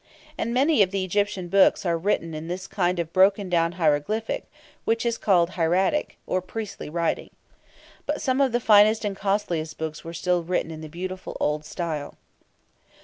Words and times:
And 0.35 0.45
very 0.51 0.65
many 0.65 0.81
of 0.81 0.89
the 0.89 1.05
Egyptian 1.05 1.47
books 1.47 1.85
are 1.85 1.95
written 1.95 2.33
in 2.33 2.47
this 2.47 2.65
kind 2.65 2.97
of 2.97 3.13
broken 3.13 3.49
down 3.49 3.73
hieroglyphic, 3.73 4.47
which 4.83 5.05
is 5.05 5.15
called 5.15 5.51
"hieratic," 5.51 6.17
or 6.25 6.41
priestly 6.41 6.89
writing. 6.89 7.29
But 8.07 8.19
some 8.19 8.41
of 8.41 8.51
the 8.51 8.59
finest 8.59 9.05
and 9.05 9.15
costliest 9.15 9.77
books 9.77 10.03
were 10.03 10.15
still 10.15 10.41
written 10.41 10.71
in 10.71 10.81
the 10.81 10.89
beautiful 10.89 11.37
old 11.39 11.65
style. 11.65 12.15